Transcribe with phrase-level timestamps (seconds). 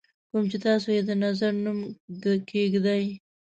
[0.29, 1.79] کوم چې تاسو یې د نظر نوم
[2.71, 3.05] ږدئ.